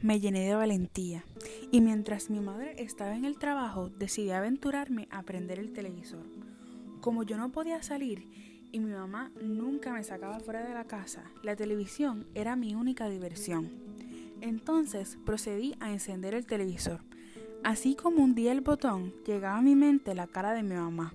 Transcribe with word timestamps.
me 0.00 0.20
llené 0.20 0.46
de 0.46 0.54
valentía 0.54 1.24
y 1.70 1.80
mientras 1.80 2.30
mi 2.30 2.40
madre 2.40 2.74
estaba 2.78 3.16
en 3.16 3.24
el 3.24 3.38
trabajo 3.38 3.90
decidí 3.90 4.30
aventurarme 4.30 5.08
a 5.10 5.22
prender 5.22 5.58
el 5.58 5.72
televisor. 5.72 6.24
Como 7.00 7.22
yo 7.22 7.36
no 7.36 7.52
podía 7.52 7.82
salir 7.82 8.28
y 8.72 8.80
mi 8.80 8.92
mamá 8.92 9.30
nunca 9.40 9.92
me 9.92 10.04
sacaba 10.04 10.40
fuera 10.40 10.66
de 10.66 10.74
la 10.74 10.84
casa, 10.84 11.24
la 11.42 11.56
televisión 11.56 12.26
era 12.34 12.56
mi 12.56 12.74
única 12.74 13.08
diversión. 13.08 13.70
Entonces 14.40 15.18
procedí 15.24 15.74
a 15.80 15.92
encender 15.92 16.34
el 16.34 16.46
televisor. 16.46 17.00
Así 17.62 17.94
como 17.94 18.22
un 18.22 18.34
día 18.34 18.52
el 18.52 18.60
botón, 18.60 19.14
llegaba 19.26 19.58
a 19.58 19.62
mi 19.62 19.74
mente 19.74 20.14
la 20.14 20.26
cara 20.26 20.52
de 20.52 20.62
mi 20.62 20.74
mamá, 20.74 21.14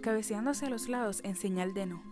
cabeceando 0.00 0.50
hacia 0.50 0.70
los 0.70 0.88
lados 0.88 1.20
en 1.24 1.34
señal 1.34 1.74
de 1.74 1.86
no. 1.86 2.11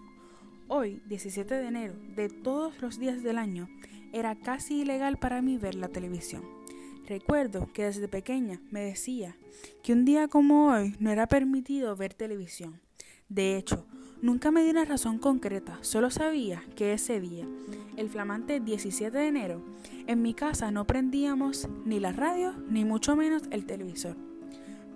Hoy, 0.73 1.03
17 1.07 1.53
de 1.53 1.67
enero, 1.67 1.95
de 2.15 2.29
todos 2.29 2.81
los 2.81 3.01
días 3.01 3.25
del 3.25 3.39
año, 3.39 3.69
era 4.13 4.37
casi 4.37 4.83
ilegal 4.83 5.19
para 5.19 5.43
mí 5.43 5.59
ver 5.59 5.75
la 5.75 5.89
televisión. 5.89 6.45
Recuerdo 7.09 7.69
que 7.73 7.87
desde 7.87 8.07
pequeña 8.07 8.61
me 8.71 8.79
decía 8.79 9.37
que 9.83 9.93
un 9.93 10.05
día 10.05 10.29
como 10.29 10.69
hoy 10.69 10.95
no 11.01 11.11
era 11.11 11.27
permitido 11.27 11.97
ver 11.97 12.15
televisión. 12.15 12.81
De 13.29 13.57
hecho, 13.57 13.85
nunca 14.23 14.53
me 14.53 14.63
di 14.63 14.71
una 14.71 14.85
razón 14.85 15.19
concreta, 15.19 15.77
solo 15.81 16.09
sabía 16.09 16.63
que 16.77 16.93
ese 16.93 17.21
día, 17.21 17.49
el 17.97 18.09
flamante 18.09 18.61
17 18.61 19.19
de 19.19 19.27
enero, 19.27 19.61
en 20.07 20.23
mi 20.23 20.35
casa 20.35 20.71
no 20.71 20.87
prendíamos 20.87 21.69
ni 21.85 21.99
la 21.99 22.13
radio 22.13 22.55
ni 22.69 22.85
mucho 22.85 23.17
menos 23.17 23.43
el 23.51 23.67
televisor. 23.67 24.30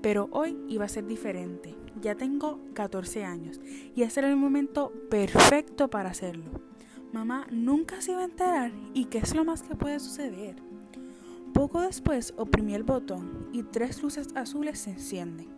Pero 0.05 0.29
hoy 0.33 0.55
iba 0.69 0.85
a 0.85 0.89
ser 0.89 1.07
diferente. 1.07 1.75
Ya 2.03 2.15
tengo 2.15 2.61
14 2.75 3.25
años 3.25 3.59
y 3.97 4.03
ese 4.03 4.21
era 4.21 4.29
el 4.29 4.37
momento 4.37 4.93
perfecto 5.09 5.89
para 5.89 6.11
hacerlo. 6.11 6.61
Mamá 7.15 7.47
nunca 7.51 8.03
se 8.03 8.13
iba 8.13 8.21
a 8.21 8.25
enterar 8.25 8.71
y 8.93 9.07
qué 9.07 9.17
es 9.17 9.35
lo 9.35 9.47
más 9.47 9.63
que 9.63 9.77
puede 9.77 9.99
suceder. 10.01 10.57
Poco 11.55 11.81
después 11.81 12.35
oprimí 12.37 12.75
el 12.75 12.83
botón 12.83 13.49
y 13.55 13.63
tres 13.63 14.03
luces 14.03 14.29
azules 14.35 14.79
se 14.79 14.91
encienden. 14.91 15.49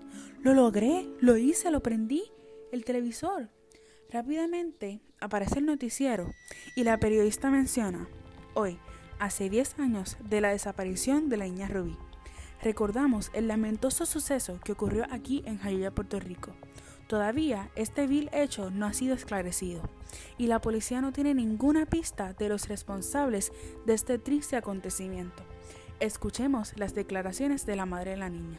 Lo 0.42 0.54
logré, 0.54 1.08
lo 1.18 1.36
hice, 1.36 1.72
lo 1.72 1.82
prendí, 1.82 2.22
el 2.70 2.84
televisor. 2.84 3.50
Rápidamente 4.12 5.00
aparece 5.20 5.58
el 5.58 5.66
noticiero 5.66 6.30
y 6.76 6.84
la 6.84 7.00
periodista 7.00 7.50
menciona, 7.50 8.06
hoy, 8.54 8.78
hace 9.18 9.50
10 9.50 9.80
años 9.80 10.16
de 10.30 10.40
la 10.40 10.50
desaparición 10.50 11.28
de 11.30 11.36
la 11.36 11.46
niña 11.46 11.66
Rubí. 11.66 11.98
Recordamos 12.62 13.30
el 13.34 13.48
lamentoso 13.48 14.06
suceso 14.06 14.58
que 14.64 14.72
ocurrió 14.72 15.06
aquí 15.10 15.42
en 15.46 15.58
Jayuya, 15.58 15.90
Puerto 15.90 16.18
Rico. 16.18 16.52
Todavía 17.06 17.70
este 17.76 18.06
vil 18.06 18.28
hecho 18.32 18.70
no 18.70 18.86
ha 18.86 18.92
sido 18.92 19.14
esclarecido 19.14 19.82
y 20.38 20.48
la 20.48 20.60
policía 20.60 21.00
no 21.00 21.12
tiene 21.12 21.34
ninguna 21.34 21.86
pista 21.86 22.32
de 22.32 22.48
los 22.48 22.68
responsables 22.68 23.52
de 23.84 23.94
este 23.94 24.18
triste 24.18 24.56
acontecimiento. 24.56 25.44
Escuchemos 26.00 26.72
las 26.76 26.94
declaraciones 26.94 27.64
de 27.64 27.76
la 27.76 27.86
madre 27.86 28.12
de 28.12 28.16
la 28.16 28.28
niña. 28.28 28.58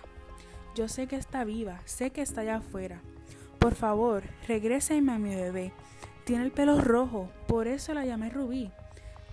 Yo 0.76 0.88
sé 0.88 1.08
que 1.08 1.18
está 1.18 1.44
viva, 1.44 1.82
sé 1.86 2.12
que 2.12 2.22
está 2.22 2.42
allá 2.42 2.58
afuera. 2.58 3.02
Por 3.60 3.76
favor, 3.76 4.24
regréseme 4.48 5.12
a 5.12 5.20
mi 5.20 5.36
bebé. 5.36 5.74
Tiene 6.24 6.46
el 6.46 6.52
pelo 6.52 6.80
rojo, 6.80 7.30
por 7.48 7.68
eso 7.68 7.94
la 7.94 8.06
llamé 8.06 8.30
Rubí. 8.30 8.72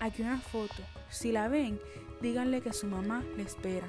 Aquí 0.00 0.22
una 0.22 0.38
foto. 0.38 0.82
Si 1.08 1.32
la 1.32 1.48
ven, 1.48 1.78
díganle 2.20 2.62
que 2.62 2.72
su 2.72 2.86
mamá 2.86 3.22
le 3.36 3.42
espera. 3.42 3.86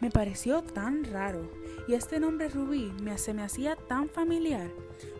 Me 0.00 0.10
pareció 0.10 0.62
tan 0.62 1.04
raro 1.04 1.50
y 1.88 1.94
este 1.94 2.20
nombre 2.20 2.48
Rubí 2.48 2.92
me, 3.02 3.16
se 3.16 3.32
me 3.32 3.42
hacía 3.42 3.76
tan 3.76 4.08
familiar. 4.08 4.70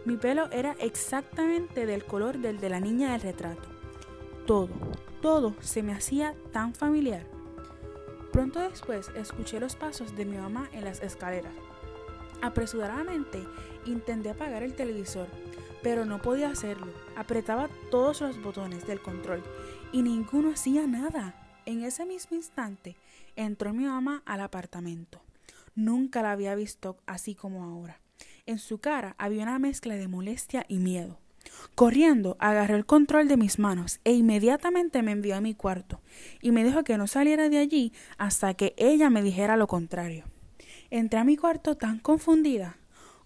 Mi 0.04 0.16
pelo 0.16 0.50
era 0.50 0.72
exactamente 0.80 1.86
del 1.86 2.04
color 2.04 2.38
del 2.38 2.60
de 2.60 2.68
la 2.68 2.80
niña 2.80 3.12
del 3.12 3.22
retrato. 3.22 3.68
Todo, 4.46 4.68
todo 5.22 5.54
se 5.60 5.82
me 5.82 5.92
hacía 5.92 6.34
tan 6.52 6.74
familiar. 6.74 7.26
Pronto 8.32 8.60
después 8.60 9.10
escuché 9.16 9.60
los 9.60 9.76
pasos 9.76 10.14
de 10.14 10.26
mi 10.26 10.36
mamá 10.36 10.68
en 10.72 10.84
las 10.84 11.00
escaleras. 11.02 11.54
Apresuradamente 12.42 13.42
intenté 13.86 14.30
apagar 14.30 14.62
el 14.62 14.74
televisor, 14.74 15.26
pero 15.82 16.04
no 16.04 16.20
podía 16.20 16.50
hacerlo. 16.50 16.92
Apretaba 17.16 17.68
todos 17.90 18.20
los 18.20 18.42
botones 18.42 18.86
del 18.86 19.00
control 19.00 19.42
y 19.90 20.02
ninguno 20.02 20.50
hacía 20.50 20.86
nada. 20.86 21.45
En 21.66 21.82
ese 21.82 22.06
mismo 22.06 22.36
instante 22.36 22.96
entró 23.34 23.74
mi 23.74 23.84
mamá 23.84 24.22
al 24.24 24.40
apartamento. 24.40 25.20
Nunca 25.74 26.22
la 26.22 26.30
había 26.30 26.54
visto 26.54 26.96
así 27.06 27.34
como 27.34 27.64
ahora. 27.64 28.00
En 28.46 28.60
su 28.60 28.78
cara 28.78 29.16
había 29.18 29.42
una 29.42 29.58
mezcla 29.58 29.96
de 29.96 30.06
molestia 30.06 30.64
y 30.68 30.78
miedo. 30.78 31.18
Corriendo, 31.74 32.36
agarró 32.38 32.76
el 32.76 32.86
control 32.86 33.26
de 33.26 33.36
mis 33.36 33.58
manos 33.58 33.98
e 34.04 34.12
inmediatamente 34.12 35.02
me 35.02 35.10
envió 35.10 35.34
a 35.36 35.40
mi 35.40 35.54
cuarto 35.54 36.00
y 36.40 36.52
me 36.52 36.62
dijo 36.62 36.84
que 36.84 36.98
no 36.98 37.08
saliera 37.08 37.48
de 37.48 37.58
allí 37.58 37.92
hasta 38.16 38.54
que 38.54 38.72
ella 38.76 39.10
me 39.10 39.22
dijera 39.22 39.56
lo 39.56 39.66
contrario. 39.66 40.24
Entré 40.90 41.18
a 41.18 41.24
mi 41.24 41.36
cuarto 41.36 41.76
tan 41.76 41.98
confundida. 41.98 42.78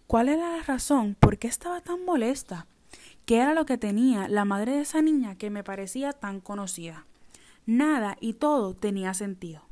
¿Cuál 0.06 0.30
era 0.30 0.56
la 0.56 0.62
razón? 0.62 1.14
¿Por 1.14 1.36
qué 1.36 1.46
estaba 1.46 1.82
tan 1.82 2.06
molesta? 2.06 2.66
¿Qué 3.26 3.36
era 3.36 3.52
lo 3.52 3.66
que 3.66 3.76
tenía 3.76 4.28
la 4.28 4.46
madre 4.46 4.72
de 4.72 4.80
esa 4.80 5.02
niña 5.02 5.36
que 5.36 5.50
me 5.50 5.62
parecía 5.62 6.14
tan 6.14 6.40
conocida? 6.40 7.06
Nada 7.66 8.16
y 8.20 8.34
todo 8.34 8.74
tenía 8.74 9.14
sentido. 9.14 9.62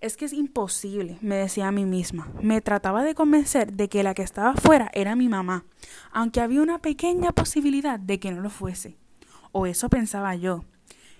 Es 0.00 0.16
que 0.16 0.26
es 0.26 0.32
imposible, 0.32 1.16
me 1.22 1.36
decía 1.36 1.68
a 1.68 1.72
mí 1.72 1.84
misma. 1.86 2.30
Me 2.42 2.60
trataba 2.60 3.04
de 3.04 3.14
convencer 3.14 3.72
de 3.72 3.88
que 3.88 4.02
la 4.02 4.14
que 4.14 4.22
estaba 4.22 4.54
fuera 4.54 4.90
era 4.92 5.16
mi 5.16 5.28
mamá, 5.28 5.64
aunque 6.12 6.40
había 6.40 6.60
una 6.60 6.78
pequeña 6.78 7.32
posibilidad 7.32 7.98
de 7.98 8.20
que 8.20 8.30
no 8.30 8.42
lo 8.42 8.50
fuese. 8.50 8.98
O 9.52 9.66
eso 9.66 9.88
pensaba 9.88 10.34
yo. 10.34 10.64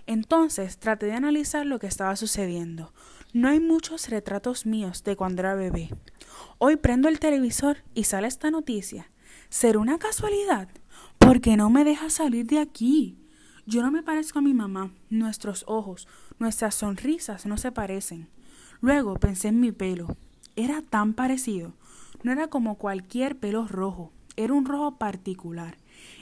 Entonces 0.07 0.79
traté 0.79 1.07
de 1.07 1.15
analizar 1.15 1.65
lo 1.65 1.79
que 1.79 1.87
estaba 1.87 2.15
sucediendo. 2.17 2.93
No 3.33 3.49
hay 3.49 3.59
muchos 3.59 4.09
retratos 4.11 4.67
míos 4.67 5.03
de 5.03 5.17
cuando 5.17 5.41
era 5.41 5.55
bebé. 5.55 5.91
Hoy 6.59 6.77
prendo 6.77 7.09
el 7.09 7.21
televisor 7.21 7.79
y 7.95 8.05
sale 8.05 8.29
esta 8.29 8.51
noticia. 8.51 9.11
¿Será 9.49 9.79
una 9.79 9.99
casualidad? 9.99 10.69
¿Por 11.19 11.41
qué 11.41 11.57
no 11.57 11.71
me 11.71 11.85
deja 11.85 12.11
salir 12.11 12.47
de 12.47 12.59
aquí? 12.59 13.17
Yo 13.67 13.83
no 13.83 13.91
me 13.91 14.03
parezco 14.03 14.41
a 14.41 14.43
mi 14.43 14.53
mamá. 14.53 14.91
Nuestros 15.09 15.65
ojos, 15.67 16.07
nuestras 16.39 16.75
sonrisas 16.75 17.47
no 17.47 17.57
se 17.57 17.73
parecen. 17.73 18.29
Luego 18.83 19.15
pensé 19.17 19.49
en 19.49 19.61
mi 19.61 19.73
pelo. 19.73 20.17
Era 20.55 20.83
tan 20.83 21.15
parecido. 21.15 21.73
No 22.23 22.33
era 22.33 22.49
como 22.49 22.77
cualquier 22.77 23.39
pelo 23.39 23.67
rojo, 23.67 24.13
era 24.37 24.53
un 24.53 24.67
rojo 24.67 24.97
particular. 24.97 25.79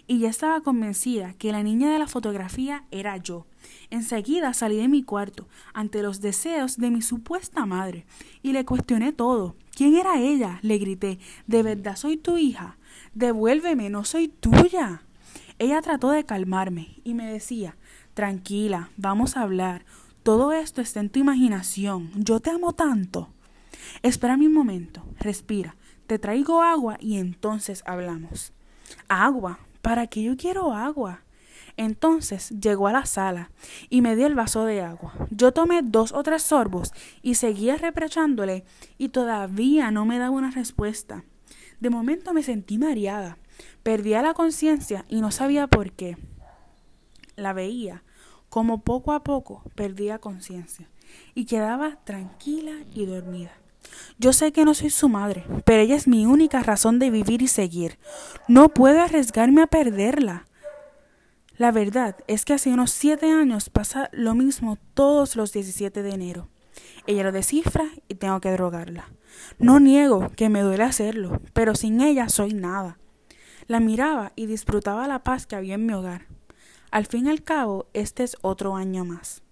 Y 0.06 0.20
ya 0.20 0.28
estaba 0.28 0.60
convencida 0.60 1.34
que 1.34 1.50
la 1.50 1.64
niña 1.64 1.92
de 1.92 1.98
la 1.98 2.06
fotografía 2.06 2.84
era 2.92 3.16
yo. 3.16 3.46
Enseguida 3.90 4.54
salí 4.54 4.76
de 4.76 4.88
mi 4.88 5.02
cuarto 5.02 5.48
ante 5.74 6.02
los 6.02 6.20
deseos 6.20 6.76
de 6.76 6.90
mi 6.90 7.02
supuesta 7.02 7.66
madre 7.66 8.06
y 8.42 8.52
le 8.52 8.64
cuestioné 8.64 9.12
todo. 9.12 9.56
¿Quién 9.74 9.96
era 9.96 10.20
ella? 10.20 10.60
le 10.62 10.78
grité. 10.78 11.18
¿De 11.46 11.62
verdad 11.62 11.96
soy 11.96 12.18
tu 12.18 12.38
hija? 12.38 12.76
Devuélveme, 13.14 13.90
no 13.90 14.04
soy 14.04 14.28
tuya. 14.28 15.02
Ella 15.58 15.80
trató 15.82 16.10
de 16.10 16.24
calmarme 16.24 17.00
y 17.04 17.14
me 17.14 17.30
decía 17.30 17.76
Tranquila, 18.14 18.90
vamos 18.96 19.36
a 19.36 19.42
hablar. 19.42 19.84
Todo 20.22 20.52
esto 20.52 20.80
está 20.80 21.00
en 21.00 21.10
tu 21.10 21.18
imaginación. 21.18 22.10
Yo 22.14 22.40
te 22.40 22.50
amo 22.50 22.74
tanto. 22.74 23.30
Espera 24.02 24.34
un 24.34 24.52
momento. 24.52 25.02
Respira. 25.18 25.76
Te 26.06 26.18
traigo 26.18 26.62
agua 26.62 26.96
y 27.00 27.18
entonces 27.18 27.82
hablamos. 27.86 28.52
Agua. 29.08 29.60
¿Para 29.80 30.06
qué 30.06 30.22
yo 30.22 30.36
quiero 30.36 30.72
agua? 30.72 31.22
Entonces 31.76 32.50
llegó 32.50 32.86
a 32.86 32.92
la 32.92 33.06
sala 33.06 33.50
y 33.88 34.02
me 34.02 34.14
dio 34.14 34.26
el 34.26 34.34
vaso 34.34 34.64
de 34.64 34.82
agua. 34.82 35.14
Yo 35.30 35.52
tomé 35.52 35.80
dos 35.82 36.12
o 36.12 36.22
tres 36.22 36.42
sorbos 36.42 36.92
y 37.22 37.34
seguía 37.34 37.76
reprochándole 37.76 38.64
y 38.98 39.08
todavía 39.08 39.90
no 39.90 40.04
me 40.04 40.18
daba 40.18 40.30
una 40.30 40.50
respuesta. 40.50 41.24
De 41.80 41.90
momento 41.90 42.32
me 42.32 42.42
sentí 42.42 42.78
mareada. 42.78 43.38
Perdía 43.82 44.22
la 44.22 44.34
conciencia 44.34 45.04
y 45.08 45.20
no 45.20 45.30
sabía 45.30 45.66
por 45.66 45.92
qué. 45.92 46.16
La 47.36 47.52
veía 47.52 48.02
como 48.52 48.82
poco 48.82 49.12
a 49.12 49.24
poco 49.24 49.62
perdía 49.74 50.18
conciencia 50.18 50.86
y 51.34 51.46
quedaba 51.46 51.96
tranquila 52.04 52.72
y 52.92 53.06
dormida. 53.06 53.52
Yo 54.18 54.34
sé 54.34 54.52
que 54.52 54.66
no 54.66 54.74
soy 54.74 54.90
su 54.90 55.08
madre, 55.08 55.46
pero 55.64 55.82
ella 55.82 55.96
es 55.96 56.06
mi 56.06 56.26
única 56.26 56.62
razón 56.62 56.98
de 56.98 57.10
vivir 57.10 57.40
y 57.40 57.48
seguir. 57.48 57.98
No 58.48 58.68
puedo 58.68 59.00
arriesgarme 59.00 59.62
a 59.62 59.66
perderla. 59.66 60.46
La 61.56 61.72
verdad 61.72 62.16
es 62.26 62.44
que 62.44 62.52
hace 62.52 62.70
unos 62.70 62.90
siete 62.90 63.30
años 63.30 63.70
pasa 63.70 64.10
lo 64.12 64.34
mismo 64.34 64.78
todos 64.92 65.34
los 65.34 65.52
17 65.52 66.02
de 66.02 66.10
enero. 66.10 66.48
Ella 67.06 67.24
lo 67.24 67.32
descifra 67.32 67.86
y 68.08 68.16
tengo 68.16 68.40
que 68.40 68.52
drogarla. 68.52 69.10
No 69.58 69.80
niego 69.80 70.30
que 70.36 70.48
me 70.48 70.60
duele 70.60 70.84
hacerlo, 70.84 71.40
pero 71.52 71.74
sin 71.74 72.00
ella 72.00 72.28
soy 72.28 72.52
nada. 72.52 72.98
La 73.72 73.80
miraba 73.80 74.32
y 74.36 74.44
disfrutaba 74.44 75.08
la 75.08 75.24
paz 75.24 75.46
que 75.46 75.56
había 75.56 75.76
en 75.76 75.86
mi 75.86 75.94
hogar. 75.94 76.26
Al 76.90 77.06
fin 77.06 77.26
y 77.26 77.30
al 77.30 77.42
cabo, 77.42 77.86
este 77.94 78.22
es 78.22 78.36
otro 78.42 78.76
año 78.76 79.06
más. 79.06 79.42